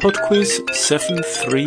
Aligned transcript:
PodQuiz 0.00 0.74
730. 0.76 1.66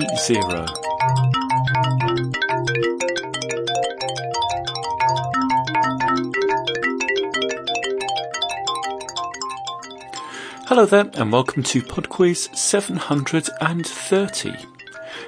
Hello 10.68 10.86
there, 10.86 11.10
and 11.16 11.32
welcome 11.34 11.64
to 11.64 11.82
PodQuiz 11.82 12.56
730. 12.56 14.54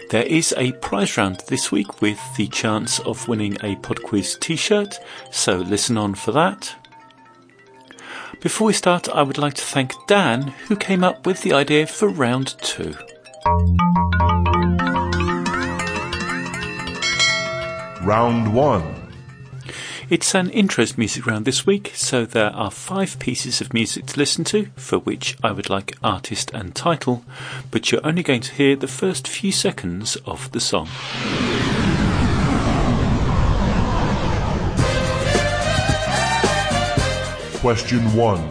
There 0.10 0.24
is 0.24 0.54
a 0.58 0.72
prize 0.72 1.18
round 1.18 1.42
this 1.48 1.74
week 1.74 2.02
with 2.02 2.22
the 2.38 2.48
chance 2.48 3.00
of 3.00 3.28
winning 3.28 3.56
a 3.56 3.76
PodQuiz 3.76 4.40
t 4.40 4.56
shirt, 4.56 4.98
so 5.30 5.58
listen 5.58 5.98
on 5.98 6.16
for 6.16 6.32
that. 6.32 6.74
Before 8.44 8.68
we 8.68 8.74
start, 8.74 9.08
I 9.08 9.24
would 9.24 9.38
like 9.38 9.54
to 9.54 9.64
thank 9.64 9.94
Dan, 10.06 10.50
who 10.68 10.76
came 10.76 11.02
up 11.02 11.26
with 11.26 11.44
the 11.44 11.54
idea 11.54 11.88
for 11.88 12.10
round 12.10 12.56
two. 12.62 12.94
Round 18.04 18.54
one. 18.54 19.14
It's 20.10 20.36
an 20.36 20.50
intros 20.50 20.98
music 20.98 21.26
round 21.26 21.46
this 21.46 21.66
week, 21.66 21.94
so 21.96 22.26
there 22.26 22.50
are 22.50 22.70
five 22.70 23.18
pieces 23.18 23.62
of 23.62 23.74
music 23.74 24.08
to 24.08 24.20
listen 24.20 24.44
to, 24.44 24.66
for 24.76 25.00
which 25.00 25.38
I 25.42 25.54
would 25.54 25.70
like 25.70 25.96
artist 26.04 26.52
and 26.54 26.76
title, 26.76 27.24
but 27.72 27.94
you're 27.94 28.06
only 28.06 28.24
going 28.24 28.42
to 28.42 28.54
hear 28.54 28.76
the 28.76 28.90
first 28.90 29.26
few 29.26 29.54
seconds 29.54 30.18
of 30.26 30.52
the 30.52 30.60
song. 30.60 30.90
question 37.64 38.02
one. 38.14 38.50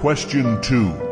Question 0.00 0.58
2 0.62 1.11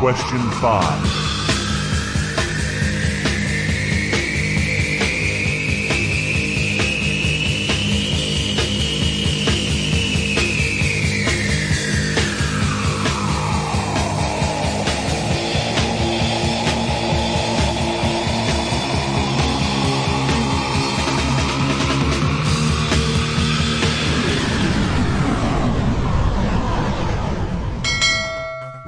Question 0.00 0.40
five. 0.62 1.39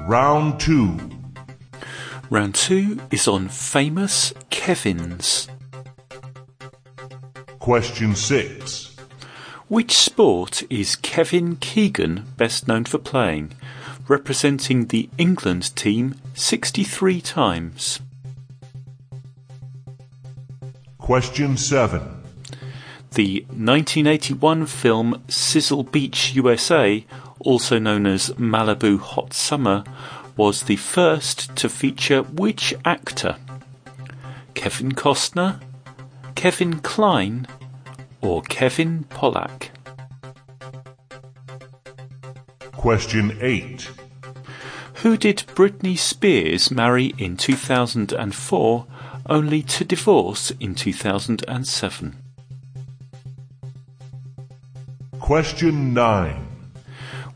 Round 0.08 0.58
two. 0.58 0.98
Round 2.28 2.56
two 2.56 3.00
is 3.12 3.28
on 3.28 3.46
famous 3.48 4.34
Kevins. 4.50 5.48
Question 7.60 8.16
six. 8.16 8.96
Which 9.68 9.96
sport 9.96 10.64
is 10.68 10.96
Kevin 10.96 11.54
Keegan 11.54 12.24
best 12.36 12.66
known 12.66 12.84
for 12.84 12.98
playing, 12.98 13.52
representing 14.08 14.86
the 14.86 15.08
England 15.18 15.74
team 15.76 16.16
63 16.34 17.20
times? 17.20 18.00
Question 20.98 21.56
seven. 21.56 22.02
The 23.14 23.42
1981 23.50 24.66
film 24.66 25.22
Sizzle 25.28 25.84
Beach, 25.84 26.34
USA, 26.34 27.04
also 27.44 27.78
known 27.78 28.06
as 28.06 28.30
Malibu 28.30 28.98
Hot 28.98 29.32
Summer, 29.32 29.84
was 30.36 30.62
the 30.62 30.76
first 30.76 31.54
to 31.56 31.68
feature 31.68 32.22
which 32.22 32.74
actor? 32.84 33.36
Kevin 34.54 34.92
Costner, 34.92 35.60
Kevin 36.34 36.80
Kline, 36.80 37.46
or 38.20 38.42
Kevin 38.42 39.04
Pollak? 39.04 39.68
Question 42.72 43.36
eight. 43.40 43.90
Who 45.02 45.16
did 45.16 45.44
Britney 45.54 45.98
Spears 45.98 46.70
marry 46.70 47.12
in 47.18 47.36
2004 47.36 48.86
only 49.26 49.62
to 49.62 49.84
divorce 49.84 50.52
in 50.60 50.74
2007? 50.74 52.16
Question 55.18 55.94
nine. 55.94 56.51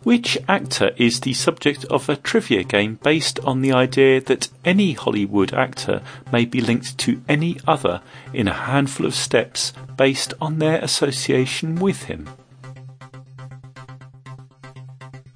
Which 0.07 0.39
actor 0.47 0.93
is 0.97 1.19
the 1.19 1.35
subject 1.35 1.85
of 1.87 2.09
a 2.09 2.15
trivia 2.15 2.63
game 2.63 3.01
based 3.03 3.41
on 3.41 3.61
the 3.61 3.73
idea 3.73 4.21
that 4.21 4.49
any 4.65 4.93
Hollywood 4.93 5.53
actor 5.53 6.01
may 6.31 6.45
be 6.45 6.61
linked 6.61 6.97
to 6.99 7.21
any 7.29 7.59
other 7.67 8.01
in 8.33 8.47
a 8.47 8.53
handful 8.53 9.07
of 9.07 9.17
steps 9.17 9.73
based 9.97 10.33
on 10.41 10.61
their 10.61 10.79
association 10.79 11.75
with 11.81 12.05
him? 12.05 12.29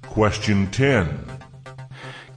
Question 0.03 0.71
ten. 0.71 1.19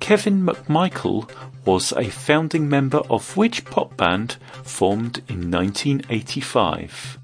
Kevin 0.00 0.44
McMichael 0.44 1.30
was 1.64 1.92
a 1.92 2.10
founding 2.10 2.68
member 2.68 3.02
of 3.08 3.36
which 3.36 3.64
pop 3.64 3.96
band 3.96 4.38
formed 4.64 5.18
in 5.28 5.52
1985? 5.52 7.16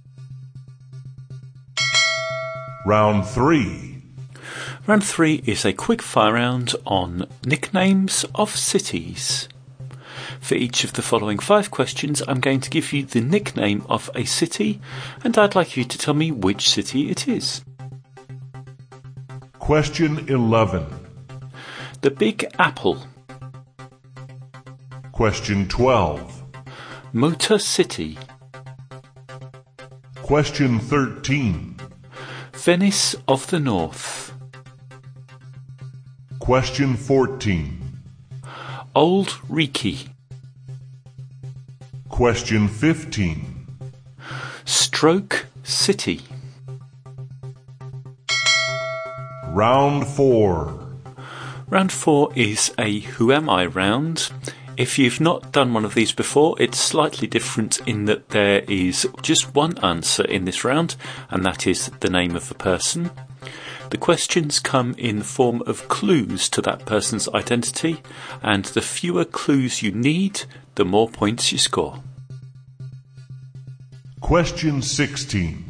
Round 2.87 3.27
three. 3.27 3.90
Round 4.91 5.05
three 5.05 5.41
is 5.47 5.65
a 5.65 5.73
quick 5.73 6.03
fire 6.03 6.33
round 6.33 6.75
on 6.85 7.29
nicknames 7.47 8.25
of 8.35 8.51
cities. 8.57 9.49
For 10.41 10.57
each 10.57 10.83
of 10.83 10.95
the 10.95 11.01
following 11.01 11.39
five 11.39 11.71
questions, 11.71 12.25
I'm 12.27 12.41
going 12.41 12.59
to 12.59 12.71
give 12.71 12.93
you 12.93 13.05
the 13.05 13.21
nickname 13.21 13.87
of 13.89 14.11
a 14.17 14.25
city, 14.25 14.81
and 15.23 15.39
I'd 15.39 15.55
like 15.55 15.77
you 15.77 15.85
to 15.85 15.97
tell 15.97 16.15
me 16.15 16.33
which 16.33 16.69
city 16.69 17.09
it 17.09 17.29
is. 17.29 17.65
Question 19.61 20.29
eleven. 20.29 20.87
The 22.01 22.11
Big 22.11 22.45
Apple, 22.59 23.01
Question 25.13 25.69
twelve. 25.69 26.43
Motor 27.13 27.61
City, 27.61 28.19
Question 30.17 30.81
thirteen. 30.81 31.77
Venice 32.55 33.15
of 33.29 33.47
the 33.51 33.61
North, 33.61 34.30
Question 36.51 36.97
fourteen. 36.97 38.01
Old 38.93 39.29
Reekie, 39.49 40.09
Question 42.09 42.67
fifteen. 42.67 43.69
Stroke 44.65 45.47
City, 45.63 46.23
Round 49.47 50.05
four. 50.09 50.89
Round 51.69 51.93
four 51.93 52.33
is 52.35 52.75
a 52.77 52.99
Who 52.99 53.31
Am 53.31 53.49
I 53.49 53.67
round. 53.67 54.33
If 54.77 54.99
you've 54.99 55.21
not 55.21 55.53
done 55.53 55.73
one 55.73 55.85
of 55.85 55.95
these 55.95 56.11
before, 56.11 56.61
it's 56.61 56.81
slightly 56.81 57.29
different 57.29 57.79
in 57.87 58.07
that 58.07 58.31
there 58.31 58.65
is 58.67 59.07
just 59.23 59.55
one 59.55 59.79
answer 59.85 60.25
in 60.25 60.47
this 60.47 60.65
round, 60.65 60.97
and 61.31 61.47
that 61.47 61.69
is 61.69 61.93
the 62.01 62.11
name 62.11 62.35
of 62.35 62.49
the 62.49 62.57
person. 62.57 63.13
The 63.91 63.99
questions 63.99 64.61
come 64.61 64.95
in 64.97 65.19
the 65.19 65.25
form 65.25 65.63
of 65.67 65.89
clues 65.89 66.49
to 66.51 66.63
that 66.63 66.87
person's 66.87 67.29
identity, 67.31 68.03
and 68.41 68.65
the 68.67 68.81
fewer 68.81 69.25
clues 69.25 69.83
you 69.83 69.91
need, 69.91 70.43
the 70.77 70.85
more 70.85 71.09
points 71.09 71.51
you 71.51 71.59
score. 71.59 72.01
Question 74.21 74.81
16. 74.81 75.65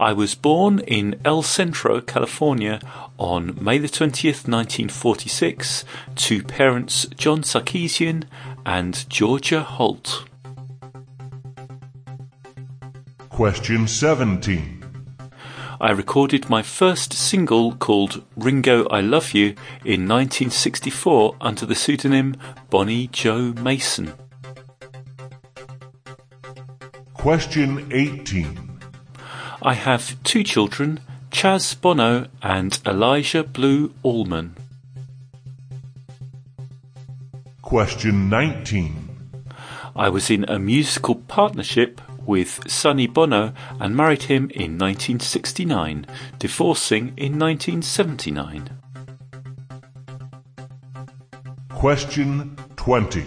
I 0.00 0.12
was 0.12 0.36
born 0.36 0.78
in 0.78 1.20
El 1.24 1.42
Centro, 1.42 2.00
California 2.00 2.78
on 3.18 3.58
May 3.60 3.78
the 3.78 3.88
20th, 3.88 4.46
1946 4.46 5.84
to 6.14 6.42
parents 6.44 7.04
John 7.16 7.42
Sarkisian 7.42 8.24
and 8.64 9.08
Georgia 9.10 9.62
Holt. 9.62 10.24
Question 13.28 13.88
17. 13.88 14.77
I 15.80 15.92
recorded 15.92 16.50
my 16.50 16.62
first 16.62 17.12
single 17.12 17.72
called 17.76 18.24
Ringo 18.36 18.88
I 18.88 19.00
Love 19.00 19.32
You 19.32 19.50
in 19.84 20.08
1964 20.08 21.36
under 21.40 21.64
the 21.64 21.76
pseudonym 21.76 22.34
Bonnie 22.68 23.06
Jo 23.06 23.52
Mason. 23.52 24.12
Question 27.14 27.86
18. 27.92 28.80
I 29.62 29.74
have 29.74 30.20
two 30.24 30.42
children, 30.42 30.98
Chaz 31.30 31.80
Bono 31.80 32.26
and 32.42 32.80
Elijah 32.84 33.44
Blue 33.44 33.94
Allman. 34.02 34.56
Question 37.62 38.28
19. 38.28 39.08
I 39.94 40.08
was 40.08 40.28
in 40.28 40.44
a 40.48 40.58
musical 40.58 41.14
partnership 41.14 42.00
with 42.28 42.70
Sonny 42.70 43.06
Bono 43.06 43.54
and 43.80 43.96
married 43.96 44.24
him 44.24 44.50
in 44.50 44.76
1969, 44.78 46.06
divorcing 46.38 47.14
in 47.16 47.38
1979. 47.38 48.68
Question 51.70 52.54
20. 52.76 53.24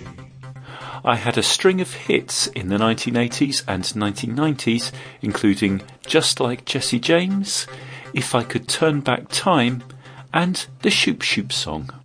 I 1.04 1.16
had 1.16 1.36
a 1.36 1.44
string 1.44 1.82
of 1.82 1.92
hits 1.94 2.46
in 2.48 2.68
the 2.68 2.78
1980s 2.78 3.64
and 3.68 3.84
1990s, 3.84 4.92
including 5.22 5.82
Just 6.06 6.40
Like 6.40 6.66
Jesse 6.66 7.00
James, 7.00 7.66
If 8.14 8.36
I 8.36 8.44
Could 8.44 8.68
Turn 8.68 9.02
Back 9.02 9.30
Time, 9.30 9.84
and 10.32 10.68
the 10.84 10.92
Shoop 10.92 11.24
Shoop 11.24 11.52
song. 11.52 12.01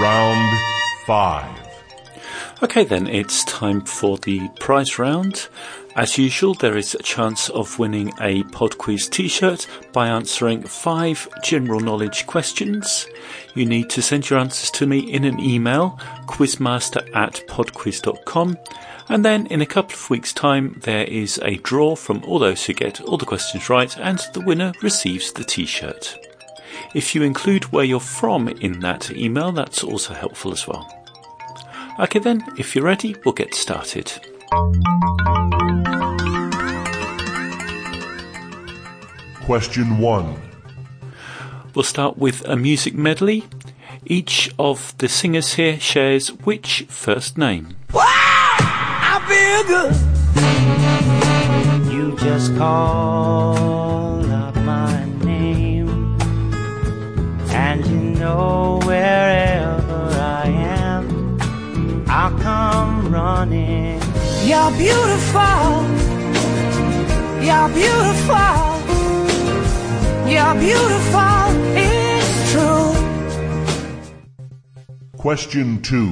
Round 0.00 0.58
5. 1.04 1.68
Okay, 2.62 2.84
then 2.84 3.06
it's 3.06 3.44
time 3.44 3.82
for 3.82 4.16
the 4.16 4.48
prize 4.58 4.98
round. 4.98 5.48
As 5.94 6.16
usual, 6.16 6.54
there 6.54 6.78
is 6.78 6.94
a 6.94 7.02
chance 7.02 7.50
of 7.50 7.78
winning 7.78 8.10
a 8.18 8.42
Pod 8.44 8.78
Quiz 8.78 9.08
t 9.08 9.28
shirt 9.28 9.66
by 9.92 10.08
answering 10.08 10.62
five 10.62 11.28
general 11.42 11.80
knowledge 11.80 12.26
questions. 12.26 13.06
You 13.54 13.66
need 13.66 13.90
to 13.90 14.00
send 14.00 14.30
your 14.30 14.38
answers 14.38 14.70
to 14.70 14.86
me 14.86 15.00
in 15.00 15.24
an 15.24 15.38
email, 15.38 15.98
quizmaster 16.26 17.06
at 17.14 17.42
podquiz.com. 17.46 18.56
And 19.10 19.22
then 19.22 19.48
in 19.48 19.60
a 19.60 19.66
couple 19.66 19.96
of 19.96 20.08
weeks' 20.08 20.32
time, 20.32 20.80
there 20.84 21.04
is 21.04 21.38
a 21.42 21.56
draw 21.56 21.94
from 21.94 22.24
all 22.24 22.38
those 22.38 22.64
who 22.64 22.72
get 22.72 23.02
all 23.02 23.18
the 23.18 23.26
questions 23.26 23.68
right, 23.68 23.94
and 23.98 24.18
the 24.32 24.40
winner 24.40 24.72
receives 24.80 25.30
the 25.32 25.44
t 25.44 25.66
shirt. 25.66 26.29
If 26.94 27.14
you 27.14 27.22
include 27.22 27.64
where 27.72 27.84
you're 27.84 28.00
from 28.00 28.48
in 28.48 28.80
that 28.80 29.10
email, 29.10 29.52
that's 29.52 29.82
also 29.84 30.14
helpful 30.14 30.52
as 30.52 30.66
well. 30.66 30.88
Okay, 31.98 32.18
then, 32.18 32.44
if 32.56 32.74
you're 32.74 32.84
ready, 32.84 33.14
we'll 33.24 33.34
get 33.34 33.54
started. 33.54 34.12
Question 39.44 39.98
1. 39.98 40.36
We'll 41.74 41.82
start 41.82 42.18
with 42.18 42.44
a 42.46 42.56
music 42.56 42.94
medley. 42.94 43.44
Each 44.04 44.50
of 44.58 44.96
the 44.98 45.08
singers 45.08 45.54
here 45.54 45.78
shares 45.78 46.28
which 46.28 46.86
first 46.88 47.36
name? 47.36 47.76
Wow! 47.92 48.02
I 48.06 49.18
feel 49.28 49.64
good. 49.68 49.94
You 51.92 52.16
just 52.16 52.56
call 52.56 53.79
You're 64.50 64.72
beautiful. 64.72 65.86
You're 67.40 67.68
beautiful. 67.68 68.56
You're 70.26 70.54
beautiful. 70.58 71.44
It's 71.78 72.50
true. 72.50 72.92
Question 75.16 75.80
2. 75.82 76.08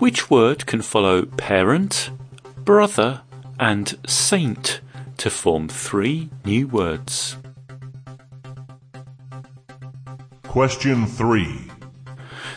Which 0.00 0.28
word 0.30 0.66
can 0.66 0.82
follow 0.82 1.26
parent, 1.26 2.10
brother, 2.64 3.22
and 3.60 3.96
saint 4.08 4.80
to 5.18 5.30
form 5.30 5.68
three 5.68 6.28
new 6.44 6.66
words? 6.66 7.36
Question 10.42 11.06
3. 11.06 11.65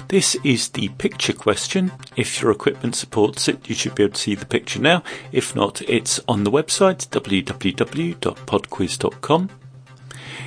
This 0.10 0.36
is 0.44 0.68
the 0.70 0.90
picture 0.90 1.34
question. 1.34 1.92
If 2.16 2.42
your 2.42 2.50
equipment 2.50 2.96
supports 2.96 3.48
it, 3.48 3.70
you 3.70 3.76
should 3.76 3.94
be 3.94 4.02
able 4.02 4.16
to 4.16 4.20
see 4.20 4.34
the 4.34 4.48
picture 4.48 4.82
now. 4.82 5.04
If 5.32 5.56
not, 5.56 5.84
it's 5.84 6.20
on 6.28 6.44
the 6.44 6.50
website 6.50 7.08
www.podquiz.com. 7.10 9.50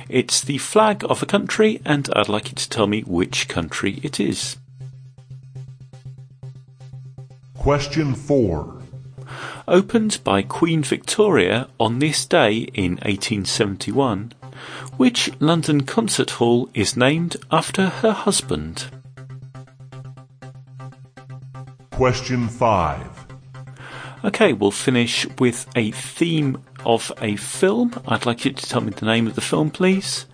It's 0.09 0.41
the 0.41 0.57
flag 0.57 1.05
of 1.09 1.23
a 1.23 1.25
country, 1.25 1.81
and 1.85 2.09
I'd 2.13 2.27
like 2.27 2.49
you 2.49 2.55
to 2.55 2.69
tell 2.69 2.87
me 2.87 3.03
which 3.03 3.47
country 3.47 4.01
it 4.03 4.19
is. 4.19 4.57
Question 7.57 8.15
4. 8.15 8.81
Opened 9.69 10.19
by 10.25 10.41
Queen 10.41 10.83
Victoria 10.83 11.69
on 11.79 11.99
this 11.99 12.25
day 12.25 12.67
in 12.73 12.95
1871, 12.95 14.33
which 14.97 15.31
London 15.39 15.83
concert 15.83 16.31
hall 16.31 16.69
is 16.73 16.97
named 16.97 17.37
after 17.49 17.87
her 17.87 18.11
husband? 18.11 18.87
Question 21.93 22.47
5. 22.47 23.27
Okay, 24.25 24.51
we'll 24.51 24.71
finish 24.71 25.27
with 25.37 25.67
a 25.75 25.91
theme 25.91 26.57
of 26.83 27.11
a 27.21 27.35
film. 27.35 27.93
I'd 28.07 28.25
like 28.25 28.45
you 28.45 28.51
to 28.51 28.65
tell 28.65 28.81
me 28.81 28.89
the 28.89 29.05
name 29.05 29.27
of 29.27 29.35
the 29.35 29.41
film, 29.41 29.69
please. 29.69 30.25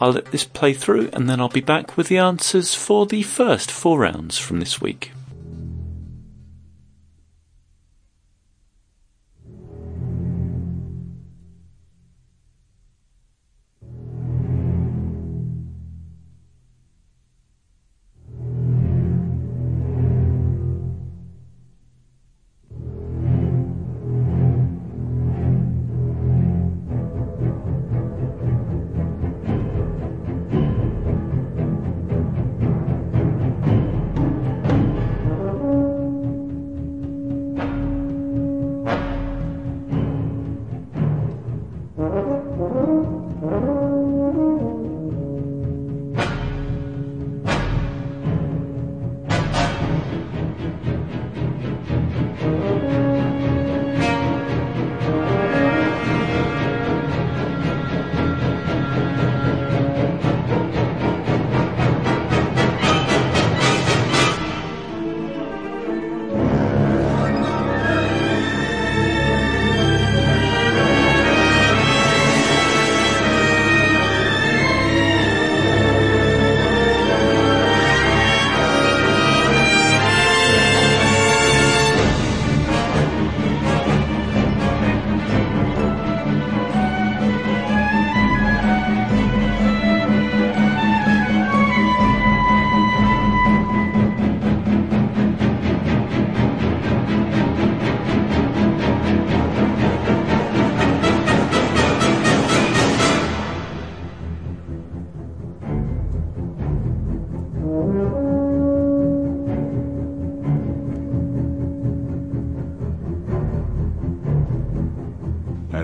I'll 0.00 0.12
let 0.12 0.26
this 0.26 0.44
play 0.44 0.72
through 0.74 1.10
and 1.12 1.28
then 1.28 1.40
I'll 1.40 1.48
be 1.48 1.60
back 1.60 1.96
with 1.96 2.06
the 2.06 2.18
answers 2.18 2.76
for 2.76 3.04
the 3.04 3.22
first 3.24 3.68
four 3.68 3.98
rounds 3.98 4.38
from 4.38 4.60
this 4.60 4.80
week. 4.80 5.10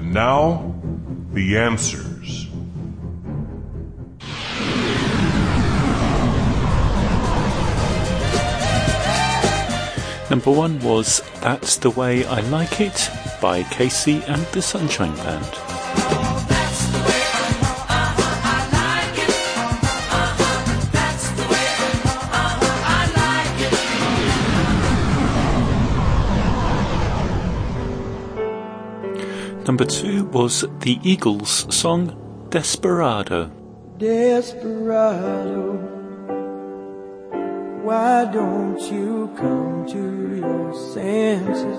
Now, 0.09 0.75
the 1.33 1.59
answers. 1.59 2.49
Number 10.31 10.51
one 10.51 10.81
was 10.81 11.23
That's 11.43 11.77
the 11.77 11.91
Way 11.91 12.25
I 12.25 12.41
Like 12.41 12.81
It 12.81 13.11
by 13.43 13.65
KC 13.65 14.27
and 14.27 14.41
the 14.53 14.63
Sunshine 14.63 15.15
Band. 15.17 15.68
Number 29.69 29.85
two 29.85 30.25
was 30.25 30.65
the 30.81 30.99
Eagles 31.03 31.67
song 31.69 32.47
Desperado. 32.49 33.51
Desperado, 33.99 35.75
why 37.83 38.25
don't 38.33 38.81
you 38.91 39.31
come 39.37 39.85
to 39.89 40.37
your 40.37 40.73
senses? 40.95 41.79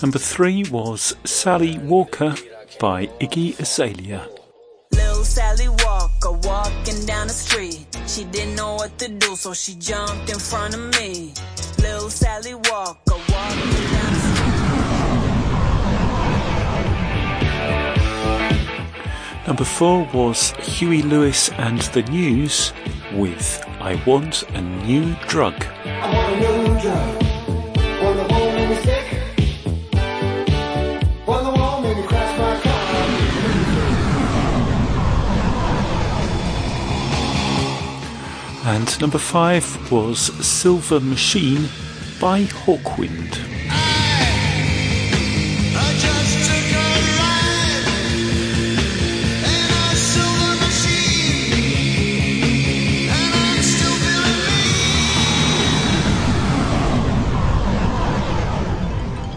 Number 0.00 0.20
three 0.20 0.62
was 0.70 1.16
Sally 1.24 1.78
Walker 1.78 2.36
by 2.78 3.08
Iggy 3.18 3.58
Azalea. 3.58 4.28
Little 5.20 5.32
Sally 5.32 5.68
Walker 5.68 6.32
walking 6.48 7.04
down 7.04 7.26
the 7.26 7.34
street. 7.34 7.84
She 8.06 8.24
didn't 8.24 8.54
know 8.56 8.76
what 8.76 8.98
to 9.00 9.06
do, 9.06 9.36
so 9.36 9.52
she 9.52 9.74
jumped 9.74 10.30
in 10.30 10.38
front 10.38 10.72
of 10.72 10.80
me. 10.98 11.34
Little 11.78 12.08
Sally 12.08 12.54
Walker 12.54 13.18
walking 13.28 13.70
down 13.92 14.12
the 14.14 14.20
street. 19.36 19.46
Number 19.46 19.64
four 19.64 20.08
was 20.14 20.52
Huey 20.52 21.02
Lewis 21.02 21.50
and 21.50 21.82
the 21.92 22.00
News 22.04 22.72
with 23.12 23.62
I 23.78 24.02
Want 24.06 24.44
a 24.54 24.62
New 24.62 25.14
Drug. 25.28 25.66
And 38.72 39.00
number 39.00 39.18
five 39.18 39.90
was 39.90 40.20
Silver 40.46 41.00
Machine 41.00 41.68
by 42.20 42.44
Hawkwind. 42.44 43.36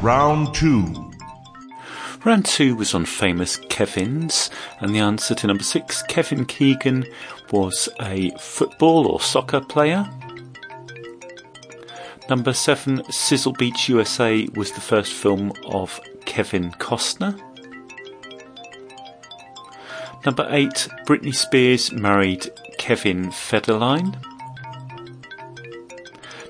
Round 0.03 0.53
two. 0.53 1.12
Round 2.25 2.45
two 2.45 2.77
was 2.77 2.93
on 2.93 3.05
famous 3.05 3.57
Kevins, 3.57 4.49
and 4.79 4.95
the 4.95 4.99
answer 4.99 5.35
to 5.35 5.47
number 5.47 5.63
six, 5.63 6.01
Kevin 6.03 6.45
Keegan, 6.45 7.05
was 7.51 7.89
a 7.99 8.31
football 8.39 9.07
or 9.07 9.19
soccer 9.19 9.59
player. 9.59 10.09
Number 12.29 12.53
seven, 12.53 13.03
Sizzle 13.11 13.51
Beach 13.51 13.89
USA, 13.89 14.47
was 14.55 14.71
the 14.71 14.79
first 14.79 15.11
film 15.11 15.51
of 15.65 15.99
Kevin 16.23 16.71
Costner. 16.71 17.37
Number 20.25 20.47
eight, 20.49 20.87
Britney 21.05 21.35
Spears 21.35 21.91
married 21.91 22.49
Kevin 22.77 23.25
Federline. 23.25 24.15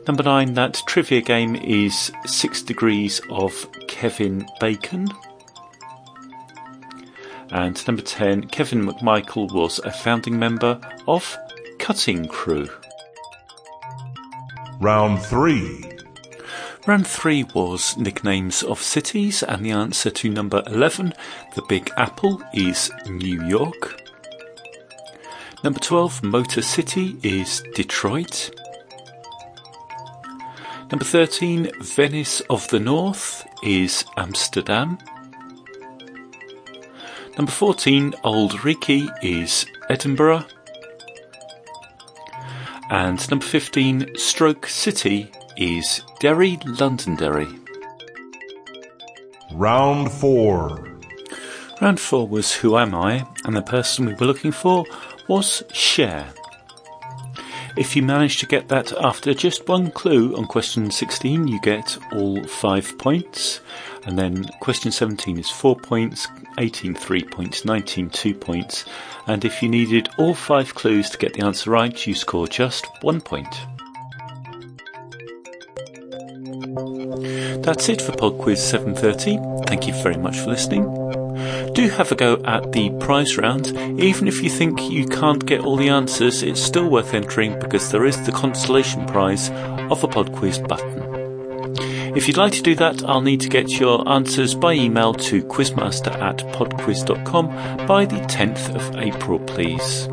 Number 0.05 0.21
nine, 0.21 0.53
that 0.53 0.83
trivia 0.85 1.21
game 1.21 1.55
is 1.55 2.11
Six 2.27 2.61
Degrees 2.61 3.19
of 3.31 3.67
Kevin 3.87 4.45
Bacon. 4.59 5.09
And 7.53 7.87
number 7.87 8.01
10, 8.01 8.47
Kevin 8.47 8.83
McMichael 8.83 9.53
was 9.53 9.79
a 9.79 9.91
founding 9.91 10.37
member 10.39 10.81
of 11.07 11.37
Cutting 11.77 12.27
Crew. 12.27 12.67
Round 14.81 15.21
three. 15.21 15.85
Round 16.85 17.07
3 17.07 17.45
was 17.55 17.95
nicknames 17.95 18.61
of 18.61 18.81
cities, 18.81 19.41
and 19.41 19.65
the 19.65 19.71
answer 19.71 20.09
to 20.09 20.29
number 20.29 20.61
11, 20.67 21.13
the 21.55 21.61
Big 21.69 21.89
Apple, 21.95 22.43
is 22.53 22.91
New 23.07 23.41
York. 23.45 24.01
Number 25.63 25.79
12, 25.79 26.23
Motor 26.23 26.61
City, 26.61 27.15
is 27.23 27.63
Detroit. 27.73 28.49
Number 30.91 31.05
13, 31.05 31.71
Venice 31.79 32.41
of 32.49 32.67
the 32.67 32.81
North, 32.81 33.47
is 33.63 34.03
Amsterdam. 34.17 34.97
Number 37.37 37.51
14, 37.51 38.13
Old 38.23 38.51
Reekie, 38.51 39.09
is 39.23 39.65
Edinburgh. 39.89 40.45
And 42.91 43.29
number 43.31 43.45
15, 43.45 44.15
Stroke 44.15 44.67
City, 44.67 45.31
is 45.57 46.01
Derry, 46.19 46.59
Londonderry. 46.63 47.47
Round 49.51 50.11
four. 50.11 50.87
Round 51.81 51.99
four 51.99 52.27
was 52.27 52.53
Who 52.53 52.77
Am 52.77 52.93
I? 52.93 53.25
And 53.45 53.55
the 53.55 53.61
person 53.61 54.05
we 54.05 54.13
were 54.13 54.27
looking 54.27 54.51
for 54.51 54.85
was 55.27 55.63
Cher. 55.73 56.33
If 57.75 57.95
you 57.95 58.03
manage 58.03 58.37
to 58.37 58.45
get 58.45 58.67
that 58.67 58.93
after 58.93 59.33
just 59.33 59.67
one 59.67 59.89
clue 59.89 60.35
on 60.35 60.45
question 60.45 60.91
16, 60.91 61.47
you 61.47 61.59
get 61.61 61.97
all 62.11 62.43
five 62.43 62.95
points. 62.99 63.61
And 64.05 64.19
then 64.19 64.45
question 64.59 64.91
17 64.91 65.39
is 65.39 65.49
four 65.49 65.75
points, 65.75 66.27
18 66.57 66.95
three 66.95 67.23
points, 67.23 67.65
19 67.65 68.09
two 68.09 68.33
points. 68.33 68.85
And 69.27 69.43
if 69.45 69.61
you 69.61 69.69
needed 69.69 70.09
all 70.17 70.33
five 70.33 70.75
clues 70.75 71.09
to 71.11 71.17
get 71.17 71.33
the 71.33 71.43
answer 71.43 71.71
right, 71.71 72.05
you 72.05 72.13
score 72.13 72.47
just 72.47 72.85
one 73.01 73.21
point. 73.21 73.53
That's 77.63 77.87
it 77.87 78.01
for 78.01 78.11
Pod 78.11 78.37
Quiz 78.39 78.61
730. 78.61 79.65
Thank 79.67 79.87
you 79.87 79.93
very 80.03 80.17
much 80.17 80.37
for 80.39 80.49
listening. 80.49 80.83
Do 81.73 81.89
have 81.89 82.11
a 82.11 82.15
go 82.15 82.41
at 82.45 82.71
the 82.71 82.91
prize 82.99 83.37
round. 83.37 83.67
Even 83.99 84.27
if 84.27 84.43
you 84.43 84.49
think 84.49 84.91
you 84.91 85.07
can't 85.07 85.45
get 85.45 85.61
all 85.61 85.77
the 85.77 85.89
answers, 85.89 86.43
it's 86.43 86.61
still 86.61 86.89
worth 86.89 87.13
entering 87.13 87.57
because 87.59 87.89
there 87.91 88.05
is 88.05 88.23
the 88.25 88.31
consolation 88.31 89.05
prize 89.05 89.49
of 89.89 90.03
a 90.03 90.07
Pod 90.07 90.33
Quiz 90.33 90.59
button. 90.59 91.12
If 92.15 92.27
you'd 92.27 92.37
like 92.37 92.53
to 92.53 92.61
do 92.61 92.75
that, 92.75 93.03
I'll 93.05 93.21
need 93.21 93.41
to 93.41 93.49
get 93.49 93.79
your 93.79 94.07
answers 94.07 94.53
by 94.53 94.73
email 94.73 95.13
to 95.15 95.43
quizmaster 95.43 96.13
at 96.21 96.37
podquiz.com 96.53 97.87
by 97.87 98.05
the 98.05 98.17
10th 98.17 98.75
of 98.75 98.95
April, 98.97 99.39
please. 99.39 100.07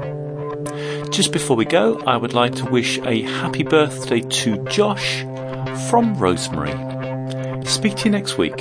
Just 1.11 1.33
before 1.33 1.57
we 1.57 1.65
go, 1.65 2.01
I 2.07 2.17
would 2.17 2.33
like 2.33 2.55
to 2.57 2.65
wish 2.65 2.99
a 3.01 3.23
happy 3.23 3.65
birthday 3.65 4.21
to 4.21 4.65
Josh 4.65 5.21
from 5.91 6.15
Rosemary. 6.17 6.73
Speak 7.67 7.97
to 7.97 8.05
you 8.07 8.11
next 8.11 8.39
week. 8.39 8.57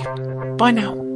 Bye 0.58 0.72
now. 0.72 1.08